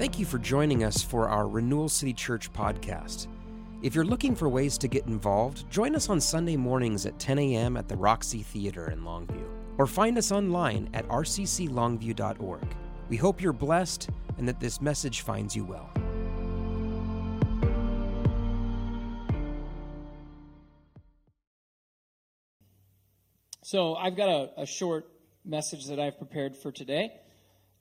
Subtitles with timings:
[0.00, 3.26] Thank you for joining us for our Renewal City Church podcast.
[3.82, 7.38] If you're looking for ways to get involved, join us on Sunday mornings at 10
[7.38, 7.76] a.m.
[7.76, 12.74] at the Roxy Theater in Longview, or find us online at rcclongview.org.
[13.10, 14.08] We hope you're blessed
[14.38, 15.90] and that this message finds you well.
[23.60, 25.10] So, I've got a, a short
[25.44, 27.12] message that I've prepared for today.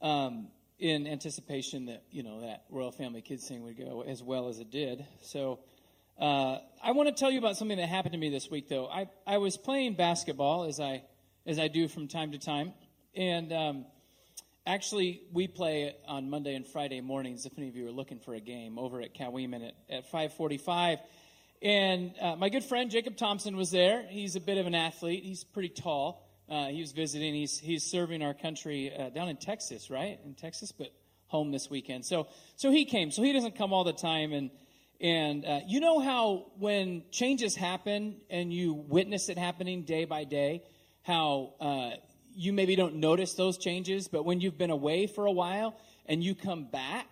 [0.02, 4.48] Um, in anticipation that you know that Royal Family Kids thing would go as well
[4.48, 5.06] as it did.
[5.22, 5.60] So
[6.20, 8.88] uh, I want to tell you about something that happened to me this week, though.
[8.88, 11.04] I, I was playing basketball as I
[11.46, 12.74] as I do from time to time,
[13.16, 13.86] and um,
[14.66, 17.46] actually we play on Monday and Friday mornings.
[17.46, 21.00] If any of you are looking for a game over at Coweeman at, at 5:45.
[21.62, 24.06] And uh, my good friend Jacob Thompson was there.
[24.08, 25.24] He's a bit of an athlete.
[25.26, 26.26] He's pretty tall.
[26.50, 27.34] Uh, he was visiting.
[27.34, 30.20] He's he's serving our country uh, down in Texas, right?
[30.26, 30.88] In Texas, but
[31.28, 32.06] home this weekend.
[32.06, 33.12] So so he came.
[33.12, 34.34] So he doesn't come all the time.
[34.34, 34.52] And
[35.00, 40.24] and uh, you know how when changes happen and you witness it happening day by
[40.24, 40.64] day,
[41.04, 41.92] how uh,
[42.34, 46.24] you maybe don't notice those changes, but when you've been away for a while and
[46.24, 47.08] you come back,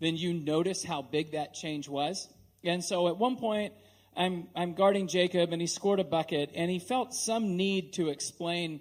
[0.00, 2.28] then you notice how big that change was.
[2.64, 3.72] And so at one point
[4.16, 8.08] I'm, I'm guarding Jacob, and he scored a bucket, and he felt some need to
[8.08, 8.80] explain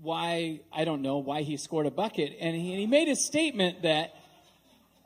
[0.00, 2.36] why, I don't know, why he scored a bucket.
[2.40, 4.14] And he, and he made a statement that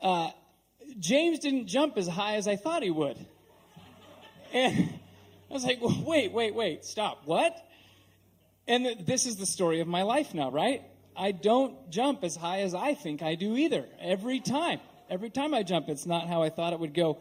[0.01, 0.31] uh,
[0.99, 3.17] James didn't jump as high as I thought he would.
[4.53, 4.99] And
[5.49, 7.21] I was like, wait, wait, wait, stop.
[7.25, 7.55] What?
[8.67, 10.81] And th- this is the story of my life now, right?
[11.15, 13.85] I don't jump as high as I think I do either.
[13.99, 14.79] Every time.
[15.09, 17.19] Every time I jump, it's not how I thought it would go.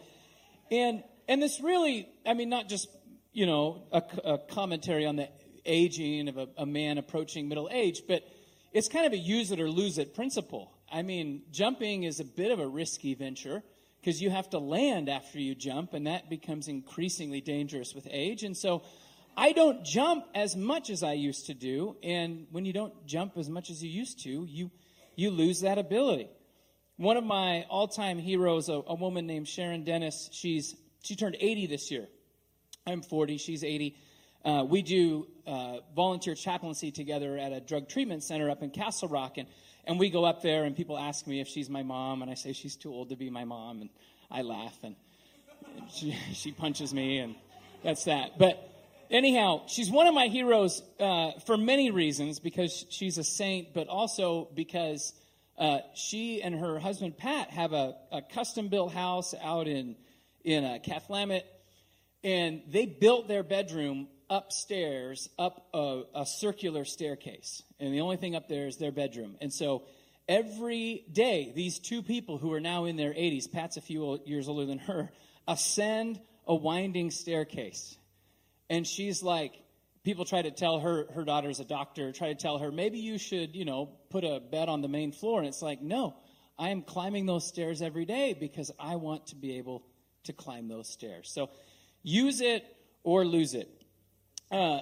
[0.70, 2.88] And and this really, I mean, not just,
[3.32, 5.28] you know, a, a commentary on the
[5.64, 8.24] aging of a, a man approaching middle age, but
[8.72, 10.72] it's kind of a use it or lose it principle.
[10.90, 13.62] I mean, jumping is a bit of a risky venture
[14.00, 18.42] because you have to land after you jump, and that becomes increasingly dangerous with age.
[18.42, 18.82] And so
[19.36, 21.96] I don't jump as much as I used to do.
[22.02, 24.72] And when you don't jump as much as you used to, you,
[25.14, 26.28] you lose that ability.
[26.96, 31.36] One of my all time heroes, a, a woman named Sharon Dennis, she's she turned
[31.38, 32.06] 80 this year.
[32.86, 33.96] I'm 40, she's 80.
[34.44, 39.08] Uh, we do uh, volunteer chaplaincy together at a drug treatment center up in Castle
[39.08, 39.36] Rock.
[39.36, 39.46] And,
[39.84, 42.34] and we go up there, and people ask me if she's my mom, and I
[42.34, 43.82] say she's too old to be my mom.
[43.82, 43.90] And
[44.30, 44.96] I laugh, and,
[45.76, 47.34] and she, she punches me, and
[47.84, 48.38] that's that.
[48.38, 48.66] But
[49.10, 53.88] anyhow, she's one of my heroes uh, for many reasons because she's a saint, but
[53.88, 55.12] also because
[55.58, 59.96] uh, she and her husband Pat have a, a custom built house out in
[60.44, 61.42] in uh, Cathlamet,
[62.22, 67.62] and they built their bedroom upstairs up a, a, circular staircase.
[67.80, 69.36] And the only thing up there is their bedroom.
[69.40, 69.82] And so
[70.28, 74.48] every day, these two people who are now in their 80s, Pat's a few years
[74.48, 75.10] older than her,
[75.48, 77.96] ascend a winding staircase.
[78.68, 79.52] And she's like,
[80.04, 83.18] people try to tell her, her daughter's a doctor, try to tell her, maybe you
[83.18, 85.40] should, you know, put a bed on the main floor.
[85.40, 86.14] And it's like, no,
[86.56, 89.82] I am climbing those stairs every day because I want to be able
[90.24, 91.30] to climb those stairs.
[91.32, 91.50] So
[92.02, 92.64] use it
[93.02, 93.68] or lose it.
[94.50, 94.80] Uh,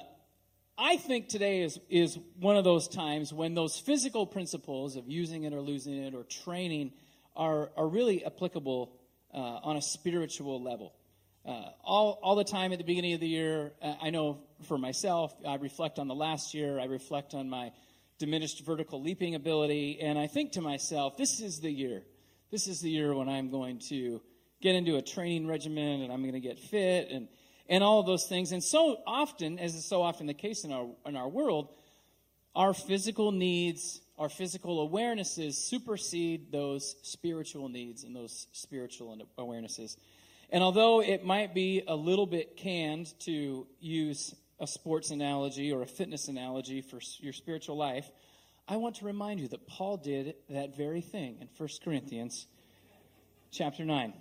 [0.76, 5.44] I think today is, is one of those times when those physical principles of using
[5.44, 6.92] it or losing it or training
[7.34, 8.92] are, are really applicable
[9.34, 10.94] uh, on a spiritual level.
[11.44, 14.78] Uh, all, all the time at the beginning of the year, uh, I know for
[14.78, 17.72] myself, I reflect on the last year, I reflect on my
[18.18, 22.02] diminished vertical leaping ability, and I think to myself, this is the year.
[22.50, 24.20] This is the year when I'm going to
[24.60, 27.28] get into a training regimen and I'm going to get fit and,
[27.68, 28.52] and all those things.
[28.52, 31.68] And so often, as is so often the case in our, in our world,
[32.54, 39.96] our physical needs, our physical awarenesses supersede those spiritual needs and those spiritual awarenesses.
[40.50, 45.82] And although it might be a little bit canned to use a sports analogy or
[45.82, 48.10] a fitness analogy for your spiritual life,
[48.66, 52.46] I want to remind you that Paul did that very thing in 1 Corinthians
[53.52, 54.12] chapter 9.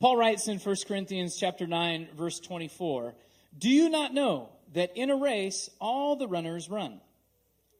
[0.00, 3.14] Paul writes in 1 Corinthians chapter 9 verse 24,
[3.56, 7.02] "Do you not know that in a race all the runners run,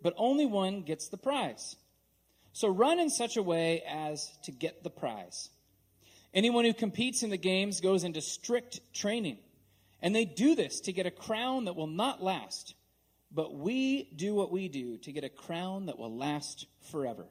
[0.02, 1.76] but only one gets the prize?
[2.52, 5.48] So run in such a way as to get the prize.
[6.34, 9.38] Anyone who competes in the games goes into strict training,
[10.02, 12.74] and they do this to get a crown that will not last.
[13.30, 17.26] But we do what we do to get a crown that will last forever.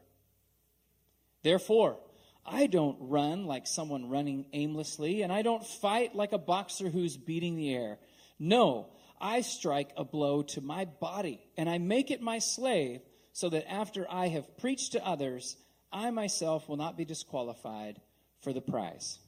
[1.43, 1.99] Therefore,
[2.45, 7.17] I don't run like someone running aimlessly, and I don't fight like a boxer who's
[7.17, 7.99] beating the air.
[8.39, 8.87] No,
[9.19, 13.01] I strike a blow to my body, and I make it my slave,
[13.33, 15.57] so that after I have preached to others,
[15.91, 17.99] I myself will not be disqualified
[18.41, 19.19] for the prize.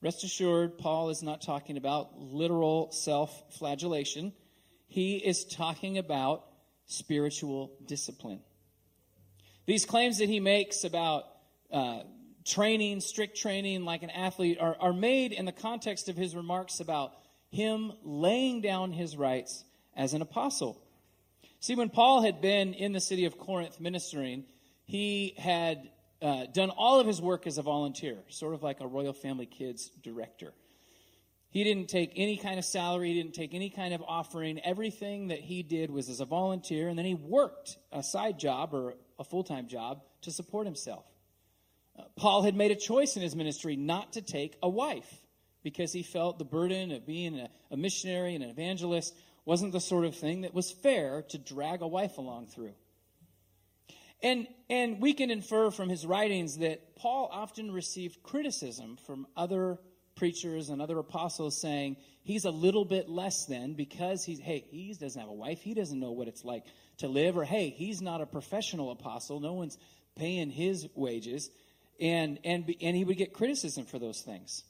[0.00, 4.32] Rest assured, Paul is not talking about literal self flagellation.
[4.86, 6.44] He is talking about
[6.86, 8.40] spiritual discipline.
[9.66, 11.24] These claims that he makes about
[11.72, 12.00] uh,
[12.44, 16.80] training, strict training like an athlete, are, are made in the context of his remarks
[16.80, 17.12] about
[17.50, 19.64] him laying down his rights
[19.96, 20.80] as an apostle.
[21.60, 24.44] See, when Paul had been in the city of Corinth ministering,
[24.84, 25.90] he had
[26.22, 29.46] uh, done all of his work as a volunteer, sort of like a Royal Family
[29.46, 30.52] Kids director.
[31.50, 34.60] He didn't take any kind of salary, he didn't take any kind of offering.
[34.60, 38.74] Everything that he did was as a volunteer, and then he worked a side job
[38.74, 41.04] or a full time job to support himself.
[42.16, 45.12] Paul had made a choice in his ministry not to take a wife
[45.62, 49.14] because he felt the burden of being a, a missionary and an evangelist
[49.44, 52.74] wasn't the sort of thing that was fair to drag a wife along through.
[54.22, 59.78] And, and we can infer from his writings that Paul often received criticism from other
[60.16, 64.92] preachers and other apostles saying he's a little bit less than because he's, hey, he
[64.92, 65.60] doesn't have a wife.
[65.60, 66.64] He doesn't know what it's like
[66.98, 67.38] to live.
[67.38, 69.38] Or, hey, he's not a professional apostle.
[69.38, 69.78] No one's
[70.16, 71.48] paying his wages.
[72.00, 74.64] And, and, and he would get criticism for those things.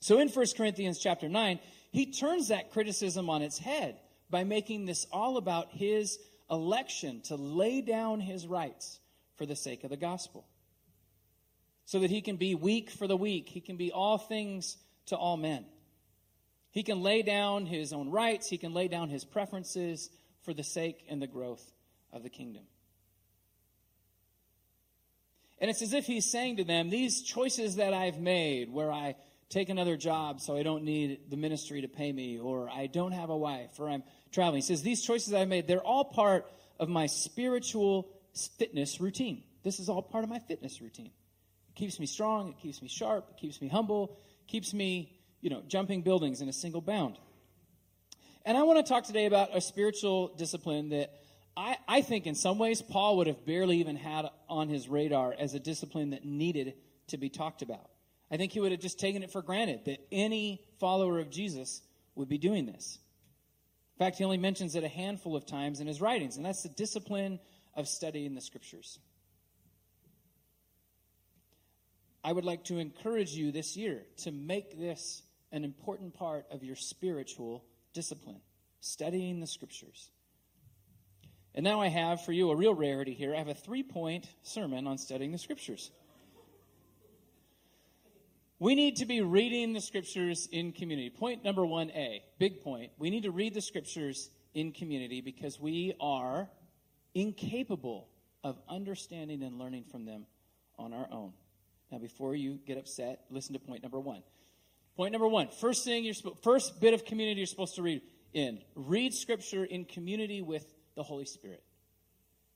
[0.00, 1.60] So in 1 Corinthians chapter 9,
[1.92, 6.18] he turns that criticism on its head by making this all about his
[6.50, 8.98] election to lay down his rights
[9.36, 10.46] for the sake of the gospel.
[11.84, 14.76] So that he can be weak for the weak, he can be all things
[15.06, 15.64] to all men.
[16.70, 20.10] He can lay down his own rights, he can lay down his preferences
[20.42, 21.72] for the sake and the growth
[22.12, 22.62] of the kingdom.
[25.62, 29.14] And it's as if he's saying to them, These choices that I've made, where I
[29.48, 33.12] take another job so I don't need the ministry to pay me, or I don't
[33.12, 34.56] have a wife, or I'm traveling.
[34.56, 36.50] He says, These choices I've made, they're all part
[36.80, 38.08] of my spiritual
[38.58, 39.44] fitness routine.
[39.62, 41.12] This is all part of my fitness routine.
[41.68, 44.18] It keeps me strong, it keeps me sharp, it keeps me humble,
[44.48, 47.18] keeps me, you know, jumping buildings in a single bound.
[48.44, 51.21] And I want to talk today about a spiritual discipline that
[51.56, 55.34] I, I think in some ways Paul would have barely even had on his radar
[55.38, 56.74] as a discipline that needed
[57.08, 57.90] to be talked about.
[58.30, 61.82] I think he would have just taken it for granted that any follower of Jesus
[62.14, 62.98] would be doing this.
[63.96, 66.62] In fact, he only mentions it a handful of times in his writings, and that's
[66.62, 67.38] the discipline
[67.74, 68.98] of studying the scriptures.
[72.24, 76.64] I would like to encourage you this year to make this an important part of
[76.64, 78.40] your spiritual discipline,
[78.80, 80.10] studying the scriptures.
[81.54, 83.34] And now I have for you a real rarity here.
[83.34, 85.90] I have a three point sermon on studying the scriptures.
[88.58, 91.10] We need to be reading the scriptures in community.
[91.10, 92.92] Point number 1A, big point.
[92.96, 96.48] We need to read the scriptures in community because we are
[97.12, 98.08] incapable
[98.44, 100.26] of understanding and learning from them
[100.78, 101.32] on our own.
[101.90, 104.22] Now, before you get upset, listen to point number one.
[104.96, 108.02] Point number one: first thing you're first bit of community you're supposed to read
[108.32, 110.64] in read scripture in community with
[110.94, 111.62] the Holy Spirit.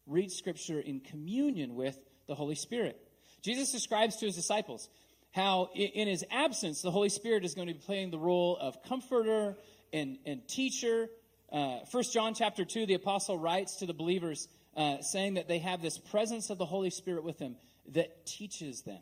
[0.07, 3.01] Read scripture in communion with the Holy Spirit.
[3.43, 4.89] Jesus describes to his disciples
[5.33, 8.83] how in his absence, the Holy Spirit is going to be playing the role of
[8.83, 9.57] comforter
[9.93, 11.09] and, and teacher.
[11.53, 15.59] Uh, 1 John chapter 2, the apostle writes to the believers uh, saying that they
[15.59, 17.57] have this presence of the Holy Spirit with them
[17.93, 19.01] that teaches them.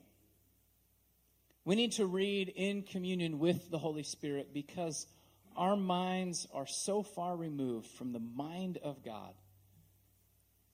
[1.64, 5.07] We need to read in communion with the Holy Spirit because
[5.56, 9.34] our minds are so far removed from the mind of God.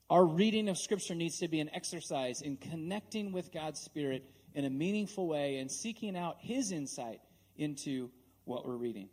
[0.09, 4.65] Our reading of Scripture needs to be an exercise in connecting with God's Spirit in
[4.65, 7.21] a meaningful way and seeking out His insight
[7.55, 8.09] into
[8.43, 9.09] what we're reading.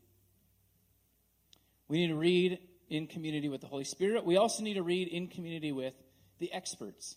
[1.86, 2.58] We need to read
[2.88, 4.24] in community with the Holy Spirit.
[4.24, 5.94] We also need to read in community with
[6.38, 7.16] the experts.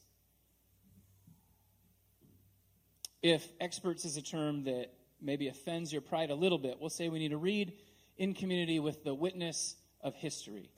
[3.22, 4.88] If experts is a term that
[5.22, 7.74] maybe offends your pride a little bit, we'll say we need to read
[8.22, 10.70] in community with the witness of history.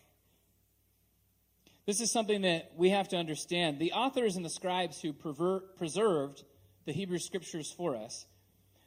[1.85, 3.79] This is something that we have to understand.
[3.79, 6.45] The authors and the scribes who preserved
[6.85, 8.25] the Hebrew scriptures for us,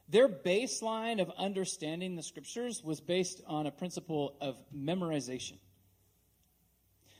[0.08, 5.58] their baseline of understanding the scriptures was based on a principle of memorization.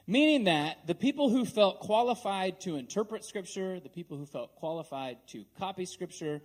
[0.07, 5.19] Meaning that the people who felt qualified to interpret scripture, the people who felt qualified
[5.33, 6.41] to copy scripture,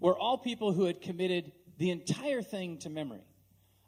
[0.00, 3.22] were all people who had committed the entire thing to memory.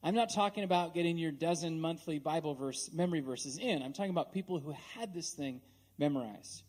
[0.07, 3.83] I'm not talking about getting your dozen monthly Bible verse memory verses in.
[3.83, 5.61] I'm talking about people who had this thing
[5.99, 6.63] memorized,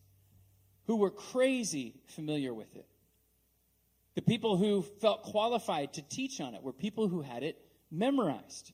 [0.87, 2.87] who were crazy familiar with it.
[4.15, 8.71] The people who felt qualified to teach on it were people who had it memorized.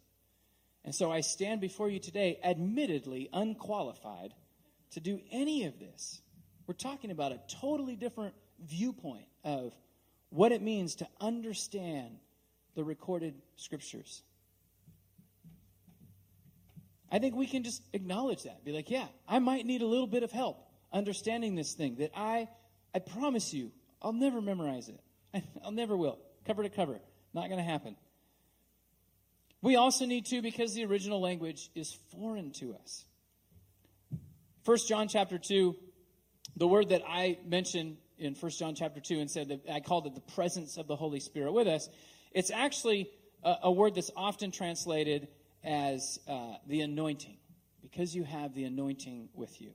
[0.85, 4.33] And so I stand before you today, admittedly unqualified
[4.91, 6.21] to do any of this.
[6.67, 8.33] We're talking about a totally different
[8.65, 9.75] viewpoint of
[10.29, 12.15] what it means to understand
[12.75, 14.23] the recorded scriptures.
[17.13, 18.65] I think we can just acknowledge that.
[18.65, 22.11] Be like, yeah, I might need a little bit of help understanding this thing that
[22.15, 22.49] I
[22.95, 25.43] I promise you, I'll never memorize it.
[25.63, 26.19] I'll never will.
[26.45, 26.99] Cover to cover.
[27.33, 27.95] Not going to happen.
[29.61, 33.05] We also need to because the original language is foreign to us.
[34.65, 35.75] 1 John chapter 2,
[36.57, 40.07] the word that I mentioned in 1 John chapter 2 and said that I called
[40.07, 41.89] it the presence of the Holy Spirit with us,
[42.31, 43.09] it's actually
[43.43, 45.27] a, a word that's often translated
[45.63, 47.37] as uh, the anointing,
[47.81, 49.71] because you have the anointing with you.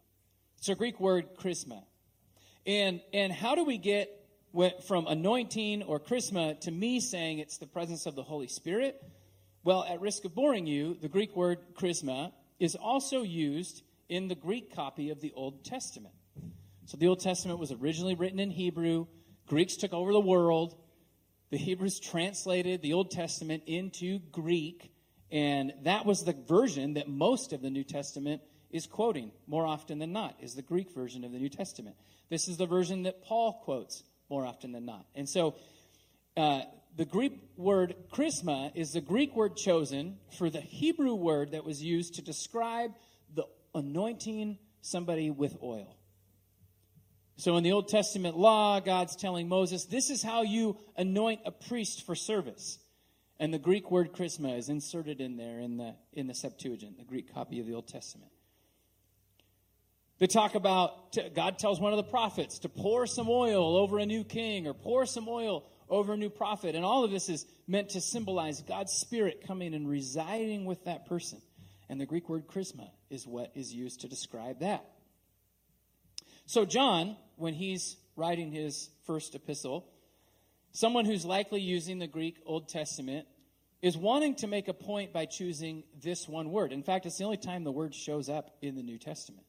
[0.58, 1.84] It's a Greek word, chrisma.
[2.66, 4.10] And, and how do we get
[4.86, 9.02] from anointing or chrisma to me saying it's the presence of the Holy Spirit?
[9.64, 14.34] Well, at risk of boring you, the Greek word chrisma is also used in the
[14.34, 16.14] Greek copy of the Old Testament.
[16.86, 19.06] So the Old Testament was originally written in Hebrew.
[19.46, 20.74] Greeks took over the world.
[21.50, 24.90] The Hebrews translated the Old Testament into Greek,
[25.30, 29.98] and that was the version that most of the New Testament is quoting more often
[29.98, 31.96] than not, is the Greek version of the New Testament.
[32.30, 35.06] This is the version that Paul quotes more often than not.
[35.14, 35.54] And so
[36.36, 36.62] uh,
[36.96, 41.82] the Greek word chrisma is the Greek word chosen for the Hebrew word that was
[41.82, 42.92] used to describe
[43.34, 43.44] the
[43.74, 45.96] anointing somebody with oil.
[47.36, 51.52] So in the Old Testament law, God's telling Moses, this is how you anoint a
[51.52, 52.78] priest for service.
[53.40, 57.04] And the Greek word chrisma is inserted in there in the, in the Septuagint, the
[57.04, 58.32] Greek copy of the Old Testament.
[60.18, 64.06] They talk about, God tells one of the prophets to pour some oil over a
[64.06, 66.74] new king or pour some oil over a new prophet.
[66.74, 71.06] And all of this is meant to symbolize God's Spirit coming and residing with that
[71.06, 71.40] person.
[71.88, 74.84] And the Greek word chrisma is what is used to describe that.
[76.46, 79.86] So, John, when he's writing his first epistle,
[80.72, 83.26] someone who's likely using the Greek Old Testament
[83.80, 86.72] is wanting to make a point by choosing this one word.
[86.72, 89.44] In fact, it's the only time the word shows up in the New Testament.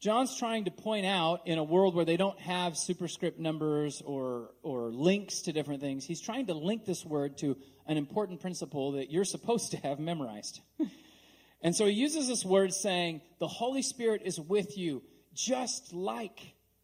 [0.00, 4.50] John's trying to point out in a world where they don't have superscript numbers or,
[4.62, 8.92] or links to different things, he's trying to link this word to an important principle
[8.92, 10.60] that you're supposed to have memorized.
[11.62, 16.38] and so he uses this word saying, The Holy Spirit is with you, just like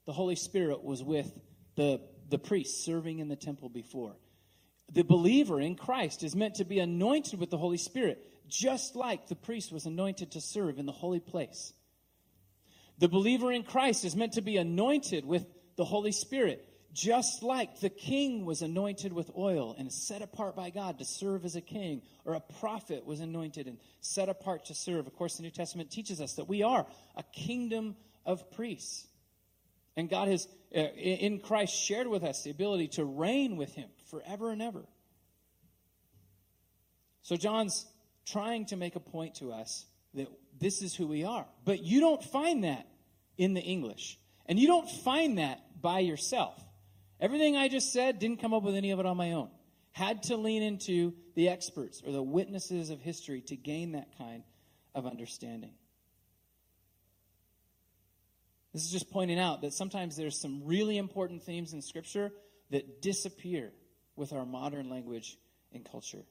[0.07, 1.31] the Holy Spirit was with
[1.77, 4.17] the, the priest serving in the temple before.
[4.93, 9.29] The believer in Christ is meant to be anointed with the Holy Spirit, just like
[9.29, 11.73] the priest was anointed to serve in the holy place.
[12.99, 15.47] The believer in Christ is meant to be anointed with
[15.77, 20.71] the Holy Spirit, just like the king was anointed with oil and set apart by
[20.71, 24.75] God to serve as a king, or a prophet was anointed and set apart to
[24.75, 25.07] serve.
[25.07, 26.85] Of course, the New Testament teaches us that we are
[27.17, 27.97] a kingdom
[28.27, 29.07] of priests.
[29.97, 33.89] And God has, uh, in Christ, shared with us the ability to reign with Him
[34.11, 34.85] forever and ever.
[37.23, 37.87] So, John's
[38.27, 40.29] trying to make a point to us that
[40.59, 41.47] this is who we are.
[41.65, 42.87] But you don't find that
[43.37, 44.19] in the English.
[44.47, 46.63] And you don't find that by yourself.
[47.21, 49.51] Everything I just said didn't come up with any of it on my own.
[49.93, 54.43] Had to lean into the experts or the witnesses of history to gain that kind
[54.95, 55.73] of understanding.
[58.73, 62.31] This is just pointing out that sometimes there's some really important themes in Scripture
[62.71, 63.73] that disappear
[64.17, 65.37] with our modern language
[65.73, 66.23] and culture.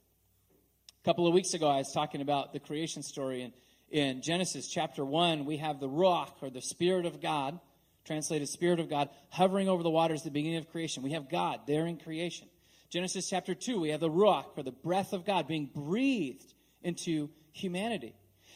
[1.02, 3.54] A couple of weeks ago, I was talking about the creation story, and
[3.90, 7.60] in Genesis chapter 1, we have the Ruach, or the Spirit of God,
[8.06, 11.04] translated Spirit of God, hovering over the waters at the beginning of creation.
[11.04, 12.48] We have God there in creation.
[12.90, 17.30] Genesis chapter 2, we have the Ruach, or the breath of God, being breathed into
[17.52, 18.16] humanity.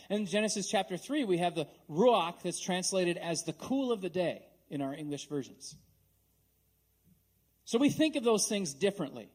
[0.09, 4.01] And in Genesis chapter 3, we have the Ruach that's translated as the cool of
[4.01, 5.75] the day in our English versions.
[7.65, 9.29] So we think of those things differently.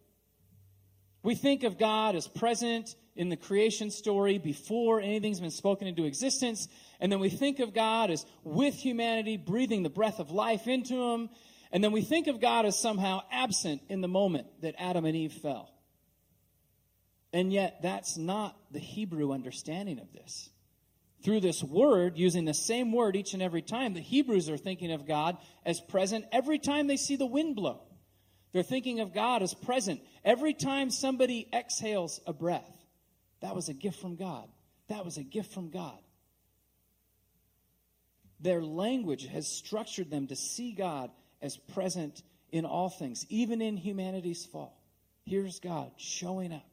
[1.23, 6.05] We think of God as present in the creation story before anything's been spoken into
[6.05, 6.69] existence.
[7.01, 10.95] And then we think of God as with humanity, breathing the breath of life into
[10.95, 11.31] him.
[11.73, 15.17] And then we think of God as somehow absent in the moment that Adam and
[15.17, 15.71] Eve fell.
[17.33, 20.49] And yet, that's not the Hebrew understanding of this.
[21.23, 24.93] Through this word, using the same word each and every time, the Hebrews are thinking
[24.93, 27.83] of God as present every time they see the wind blow.
[28.53, 32.71] They're thinking of God as present every time somebody exhales a breath.
[33.41, 34.49] That was a gift from God.
[34.89, 35.99] That was a gift from God.
[38.41, 41.11] Their language has structured them to see God
[41.43, 42.23] as present
[42.53, 44.81] in all things, even in humanity's fall.
[45.25, 46.68] Here's God showing up.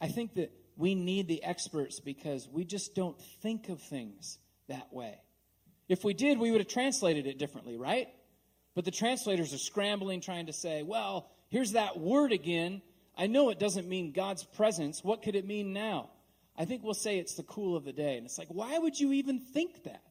[0.00, 4.38] I think that we need the experts because we just don't think of things
[4.68, 5.18] that way.
[5.88, 8.08] If we did, we would have translated it differently, right?
[8.74, 12.80] But the translators are scrambling, trying to say, well, here's that word again.
[13.18, 15.04] I know it doesn't mean God's presence.
[15.04, 16.10] What could it mean now?
[16.56, 18.16] I think we'll say it's the cool of the day.
[18.16, 20.02] And it's like, why would you even think that?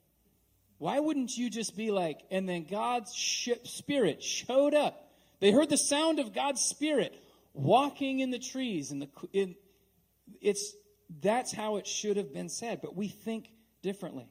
[0.77, 3.12] Why wouldn't you just be like, and then God's
[3.63, 5.10] spirit showed up?
[5.39, 7.13] They heard the sound of God's spirit
[7.53, 8.91] walking in the trees.
[8.91, 9.55] And the, in,
[10.41, 10.74] it's,
[11.22, 13.50] that's how it should have been said, but we think
[13.81, 14.29] differently.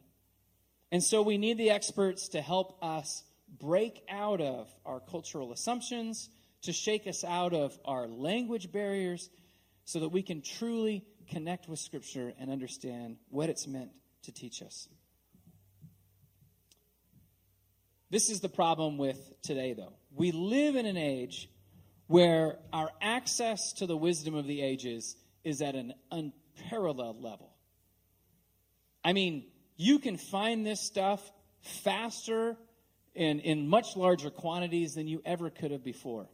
[0.91, 3.25] And so we need the experts to help us
[3.59, 6.29] break out of our cultural assumptions,
[6.63, 9.31] to shake us out of our language barriers,
[9.85, 13.91] so that we can truly connect with Scripture and understand what it's meant
[14.23, 14.89] to teach us.
[18.11, 19.93] This is the problem with today, though.
[20.15, 21.51] We live in an age
[22.07, 25.15] where our access to the wisdom of the ages
[25.49, 27.51] is at an unparalleled level.
[29.05, 29.45] I mean,
[29.77, 31.21] you can find this stuff
[31.83, 32.57] faster
[33.17, 36.29] and in much larger quantities than you ever could have before.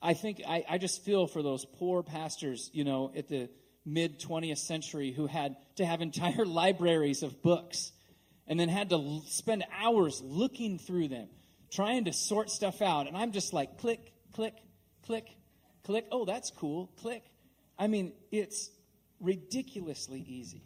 [0.00, 3.48] I think I, I just feel for those poor pastors, you know, at the
[3.84, 7.92] mid 20th century who had to have entire libraries of books
[8.48, 11.28] and then had to spend hours looking through them,
[11.70, 13.06] trying to sort stuff out.
[13.06, 14.54] And I'm just like, click, click,
[15.06, 15.26] click,
[15.84, 16.06] click.
[16.10, 16.90] Oh, that's cool.
[17.00, 17.24] Click.
[17.78, 18.70] I mean, it's
[19.20, 20.62] ridiculously easy.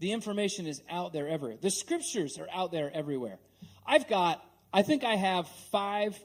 [0.00, 1.58] The information is out there everywhere.
[1.60, 3.38] The scriptures are out there everywhere.
[3.84, 6.18] I've got, I think I have five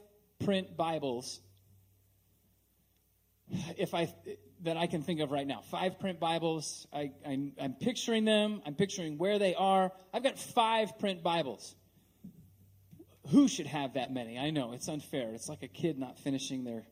[0.44, 1.40] print Bibles
[3.76, 4.12] if I
[4.62, 5.60] that I can think of right now.
[5.70, 6.86] Five print Bibles.
[6.92, 8.62] I, I'm, I'm picturing them.
[8.64, 9.92] I'm picturing where they are.
[10.12, 11.74] I've got five print Bibles.
[13.28, 14.38] Who should have that many?
[14.38, 15.32] I know it's unfair.
[15.34, 16.86] It's like a kid not finishing their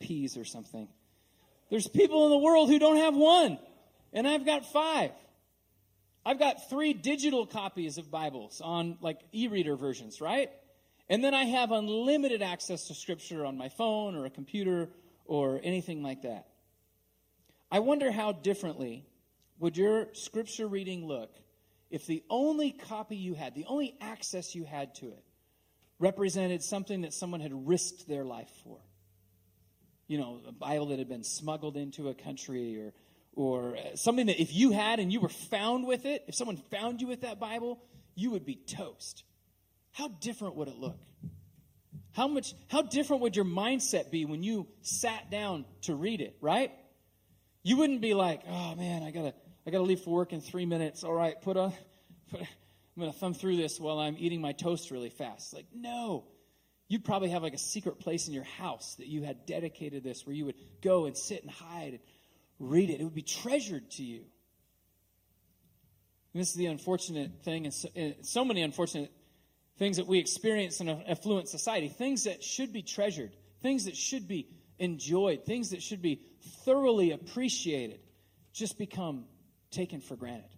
[0.00, 0.88] peas or something.
[1.70, 3.58] There's people in the world who don't have one,
[4.12, 5.12] and I've got five.
[6.24, 10.50] I've got three digital copies of Bibles on like e reader versions, right?
[11.08, 14.88] And then I have unlimited access to Scripture on my phone or a computer
[15.24, 16.46] or anything like that.
[17.70, 19.04] I wonder how differently
[19.58, 21.30] would your scripture reading look
[21.90, 25.24] if the only copy you had, the only access you had to it,
[25.98, 28.78] represented something that someone had risked their life for?
[30.08, 32.92] You know, a Bible that had been smuggled into a country or
[33.38, 36.56] or uh, something that if you had and you were found with it, if someone
[36.72, 37.78] found you with that Bible,
[38.16, 39.22] you would be toast.
[39.92, 40.98] How different would it look?
[42.12, 46.36] How much how different would your mindset be when you sat down to read it,
[46.40, 46.72] right?
[47.62, 49.34] You wouldn't be like, "Oh man, I got to
[49.66, 51.04] I got to leave for work in 3 minutes.
[51.04, 51.72] All right, put on
[52.30, 55.66] put, I'm going to thumb through this while I'm eating my toast really fast." Like,
[55.72, 56.24] no.
[56.88, 60.26] You'd probably have like a secret place in your house that you had dedicated this
[60.26, 62.00] where you would go and sit and hide and
[62.58, 63.00] read it.
[63.00, 64.22] It would be treasured to you.
[66.32, 67.88] And this is the unfortunate thing, and so,
[68.22, 69.10] so many unfortunate
[69.78, 73.96] things that we experience in an affluent society, things that should be treasured, things that
[73.96, 74.48] should be
[74.78, 76.22] enjoyed, things that should be
[76.64, 78.00] thoroughly appreciated,
[78.52, 79.24] just become
[79.70, 80.50] taken for granted.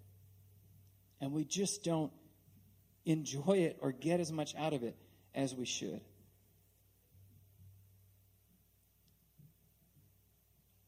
[1.20, 2.12] And we just don't
[3.04, 4.96] enjoy it or get as much out of it
[5.34, 6.00] as we should.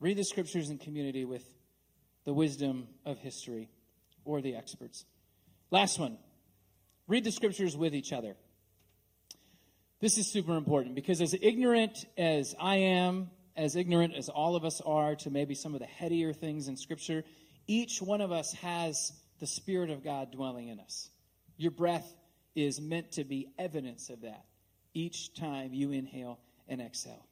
[0.02, 1.44] Read the scriptures in community with
[2.24, 3.70] the wisdom of history
[4.24, 5.04] or the experts.
[5.70, 6.18] Last one
[7.06, 8.36] Read the scriptures with each other.
[10.00, 14.64] This is super important because, as ignorant as I am, as ignorant as all of
[14.64, 17.22] us are to maybe some of the headier things in Scripture,
[17.66, 21.10] each one of us has the Spirit of God dwelling in us.
[21.56, 22.12] Your breath
[22.54, 24.44] is meant to be evidence of that
[24.94, 27.26] each time you inhale and exhale.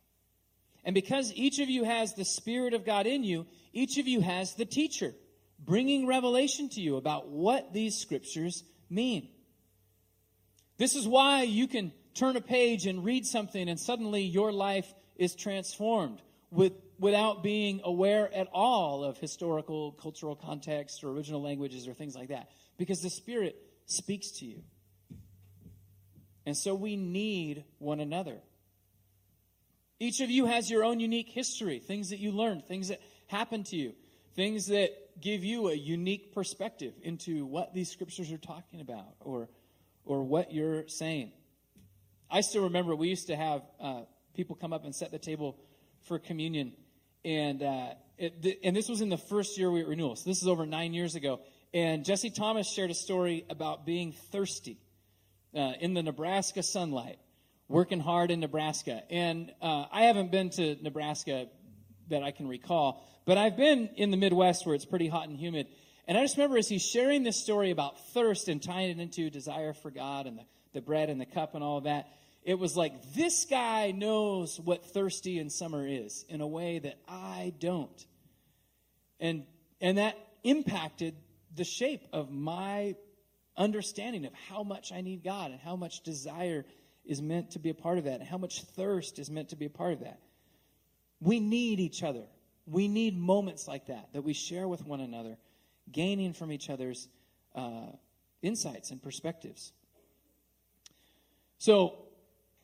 [0.85, 4.21] And because each of you has the Spirit of God in you, each of you
[4.21, 5.14] has the teacher
[5.59, 9.29] bringing revelation to you about what these Scriptures mean.
[10.79, 14.93] This is why you can turn a page and read something and suddenly your life
[15.16, 21.87] is transformed with, without being aware at all of historical, cultural context or original languages
[21.87, 22.51] or things like that.
[22.79, 24.62] Because the Spirit speaks to you.
[26.47, 28.38] And so we need one another.
[30.01, 33.67] Each of you has your own unique history, things that you learned, things that happened
[33.67, 33.93] to you,
[34.35, 39.49] things that give you a unique perspective into what these scriptures are talking about or
[40.07, 41.31] or what you're saying.
[42.31, 44.01] I still remember we used to have uh,
[44.35, 45.59] people come up and set the table
[46.07, 46.73] for communion,
[47.25, 50.17] and uh, it, th- and this was in the first year we were at renewal.
[50.17, 51.41] So this is over nine years ago.
[51.73, 54.79] And Jesse Thomas shared a story about being thirsty
[55.55, 57.19] uh, in the Nebraska sunlight,
[57.70, 59.02] working hard in Nebraska.
[59.11, 61.46] And uh, I haven't been to Nebraska
[62.09, 63.06] that I can recall.
[63.24, 65.68] But I've been in the Midwest where it's pretty hot and humid.
[66.09, 69.30] And I just remember as he's sharing this story about thirst and tying it into
[69.30, 70.42] desire for God and the,
[70.74, 72.09] the bread and the cup and all of that,
[72.42, 76.98] it was like this guy knows what thirsty in summer is in a way that
[77.09, 78.06] I don't.
[79.20, 79.44] And
[79.80, 81.14] and that impacted
[81.54, 82.96] the shape of my
[83.56, 86.64] understanding of how much I need God and how much desire
[87.05, 89.67] is meant to be a part of that how much thirst is meant to be
[89.67, 90.21] a part of that.
[91.21, 92.25] We need each other.
[92.67, 95.37] We need moments like that that we share with one another,
[95.91, 97.09] gaining from each other's
[97.55, 97.87] uh,
[98.43, 99.73] insights and perspectives.
[101.59, 101.97] So,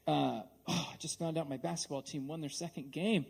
[0.06, 3.26] uh, oh, I just found out my basketball team won their second game.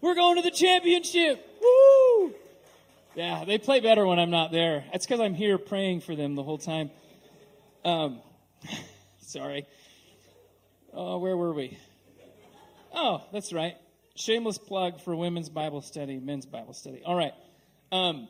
[0.00, 1.44] We're going to the championship.
[1.60, 2.34] Woo!
[3.14, 4.84] Yeah, they play better when I'm not there.
[4.92, 6.90] That's because I'm here praying for them the whole time.
[7.84, 8.20] Um,
[9.20, 9.66] sorry.
[10.96, 11.76] Oh, where were we?
[12.94, 13.74] Oh, that's right.
[14.14, 17.02] Shameless plug for women's Bible study, men's Bible study.
[17.04, 17.32] All right.
[17.90, 18.28] Um,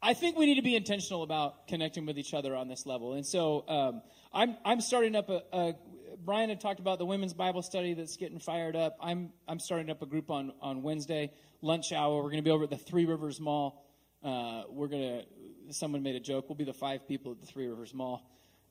[0.00, 3.14] I think we need to be intentional about connecting with each other on this level.
[3.14, 4.02] And so um,
[4.32, 5.74] I'm, I'm starting up a, a,
[6.24, 8.96] Brian had talked about the women's Bible study that's getting fired up.
[9.00, 12.14] I'm, I'm starting up a group on, on Wednesday, lunch hour.
[12.14, 13.84] We're going to be over at the Three Rivers Mall.
[14.22, 17.46] Uh, we're going to, someone made a joke, we'll be the five people at the
[17.46, 18.22] Three Rivers Mall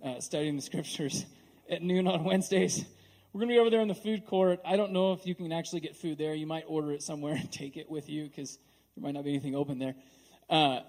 [0.01, 1.25] uh, studying the scriptures
[1.69, 2.85] at noon on Wednesdays.
[3.33, 4.61] We're going to be over there in the food court.
[4.65, 6.33] I don't know if you can actually get food there.
[6.33, 8.57] You might order it somewhere and take it with you because
[8.95, 9.95] there might not be anything open there.
[10.49, 10.79] Uh,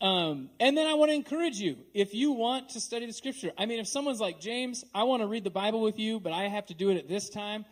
[0.00, 3.50] um, and then I want to encourage you if you want to study the scripture.
[3.56, 6.32] I mean, if someone's like, James, I want to read the Bible with you, but
[6.32, 7.64] I have to do it at this time,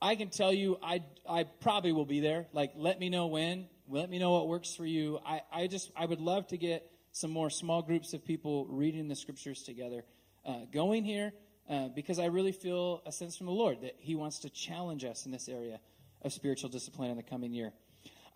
[0.00, 2.46] I can tell you I, I probably will be there.
[2.52, 3.66] Like, let me know when.
[3.88, 5.18] Let me know what works for you.
[5.26, 9.08] I, I just, I would love to get some more small groups of people reading
[9.08, 10.04] the scriptures together
[10.46, 11.32] uh, going here
[11.68, 15.04] uh, because I really feel a sense from the Lord that He wants to challenge
[15.04, 15.80] us in this area
[16.22, 17.72] of spiritual discipline in the coming year.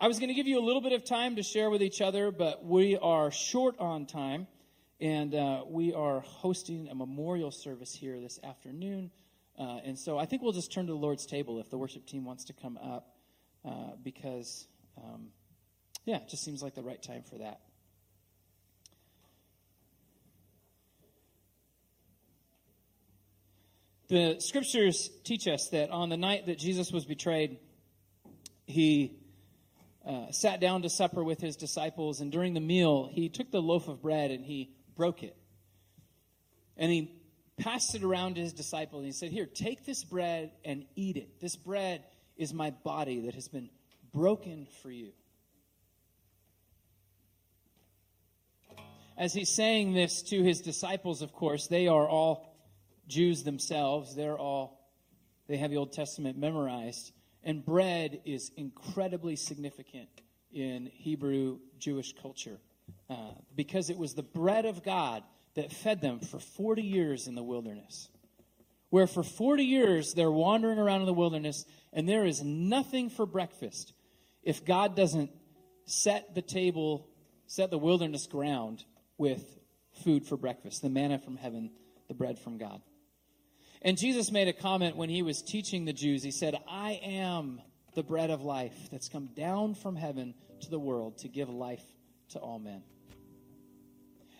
[0.01, 2.01] I was going to give you a little bit of time to share with each
[2.01, 4.47] other, but we are short on time,
[5.01, 9.11] and uh, we are hosting a memorial service here this afternoon.
[9.59, 12.05] Uh, and so I think we'll just turn to the Lord's table if the worship
[12.05, 13.13] team wants to come up,
[13.65, 15.27] uh, because, um,
[16.05, 17.59] yeah, it just seems like the right time for that.
[24.09, 27.59] The scriptures teach us that on the night that Jesus was betrayed,
[28.65, 29.19] he
[30.03, 33.61] uh, sat down to supper with his disciples, and during the meal, he took the
[33.61, 35.37] loaf of bread and he broke it.
[36.75, 37.21] And he
[37.59, 41.15] passed it around to his disciples, and he said, Here, take this bread and eat
[41.15, 41.39] it.
[41.39, 42.03] This bread
[42.35, 43.69] is my body that has been
[44.11, 45.11] broken for you.
[49.15, 52.49] As he's saying this to his disciples, of course, they are all
[53.09, 54.87] Jews themselves, they're all,
[55.47, 57.11] they have the Old Testament memorized.
[57.43, 60.09] And bread is incredibly significant
[60.53, 62.59] in Hebrew Jewish culture
[63.09, 65.23] uh, because it was the bread of God
[65.55, 68.09] that fed them for 40 years in the wilderness.
[68.89, 73.25] Where for 40 years they're wandering around in the wilderness and there is nothing for
[73.25, 73.93] breakfast
[74.43, 75.31] if God doesn't
[75.85, 77.07] set the table,
[77.47, 78.83] set the wilderness ground
[79.17, 79.43] with
[80.03, 81.71] food for breakfast, the manna from heaven,
[82.07, 82.81] the bread from God.
[83.81, 86.21] And Jesus made a comment when he was teaching the Jews.
[86.21, 87.61] He said, I am
[87.95, 91.83] the bread of life that's come down from heaven to the world to give life
[92.29, 92.83] to all men.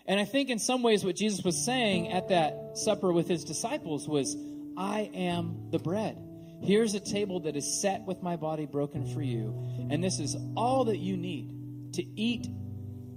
[0.06, 3.44] And I think in some ways what Jesus was saying at that supper with his
[3.44, 4.36] disciples was,
[4.76, 6.18] I am the bread.
[6.62, 9.54] Here's a table that is set with my body broken for you.
[9.90, 12.46] And this is all that you need to eat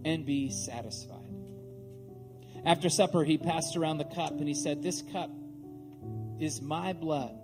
[0.05, 1.19] and be satisfied.
[2.65, 5.29] After supper, he passed around the cup and he said, This cup
[6.39, 7.35] is my blood,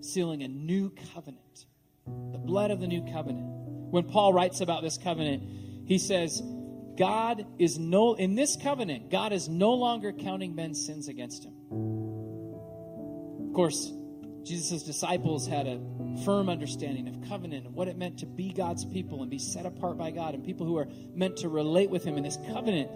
[0.00, 1.66] sealing a new covenant.
[2.06, 3.46] The blood of the new covenant.
[3.90, 5.42] When Paul writes about this covenant,
[5.86, 6.42] he says,
[6.96, 11.54] God is no, in this covenant, God is no longer counting men's sins against him.
[13.48, 13.92] Of course,
[14.44, 15.80] Jesus' disciples had a
[16.24, 19.66] firm understanding of covenant and what it meant to be God's people and be set
[19.66, 22.90] apart by God and people who are meant to relate with Him in this covenant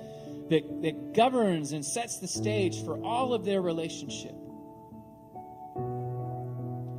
[0.51, 4.35] that, that governs and sets the stage for all of their relationship.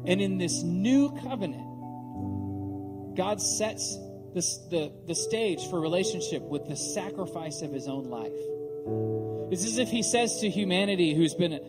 [0.06, 3.98] And in this new covenant, God sets
[4.34, 8.32] the, the stage for relationship with the sacrifice of his own life.
[9.52, 11.60] It's as if he says to humanity who's been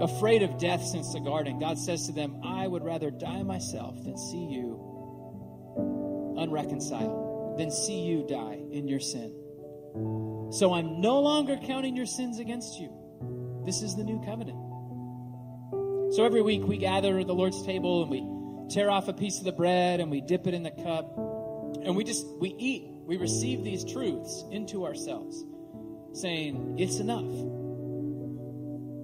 [0.00, 4.02] afraid of death since the garden, God says to them, I would rather die myself
[4.04, 4.78] than see you
[6.38, 9.34] unreconciled, than see you die in your sin.
[10.52, 12.92] So I'm no longer counting your sins against you.
[13.64, 14.58] This is the new covenant.
[16.12, 18.22] So every week we gather at the Lord's table and we
[18.68, 21.16] tear off a piece of the bread and we dip it in the cup.
[21.84, 25.42] And we just we eat we receive these truths into ourselves
[26.12, 27.24] saying it's enough.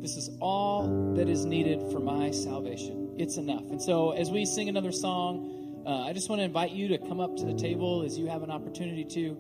[0.03, 3.15] This is all that is needed for my salvation.
[3.17, 3.65] It's enough.
[3.71, 5.55] And so as we sing another song
[5.87, 8.27] uh, i just want to invite you to come up to the table as you
[8.27, 9.39] have an opportunity to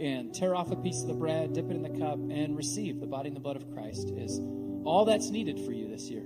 [0.00, 2.98] and tear off a piece of the bread dip it in the cup and receive
[2.98, 4.40] the body and the blood of christ is
[4.84, 6.24] all that's needed for you this year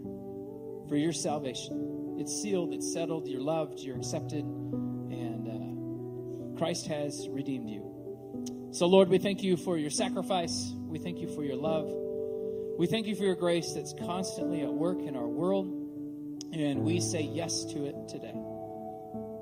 [0.88, 5.79] for your salvation it's sealed it's settled you're loved you're accepted and uh,
[6.59, 8.68] Christ has redeemed you.
[8.72, 10.72] So, Lord, we thank you for your sacrifice.
[10.77, 11.88] We thank you for your love.
[12.79, 15.66] We thank you for your grace that's constantly at work in our world.
[16.53, 18.35] And we say yes to it today.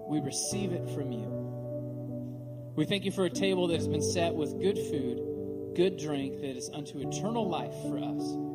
[0.08, 1.26] We receive it from you.
[2.76, 6.40] We thank you for a table that has been set with good food, good drink
[6.42, 8.45] that is unto eternal life for us.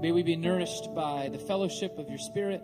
[0.00, 2.62] May we be nourished by the fellowship of your Spirit,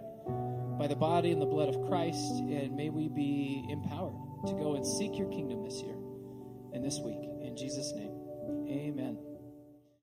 [0.79, 4.14] by the body and the blood of Christ, and may we be empowered
[4.47, 5.97] to go and seek your kingdom this year
[6.73, 7.29] and this week.
[7.42, 8.12] In Jesus' name,
[8.68, 9.34] amen.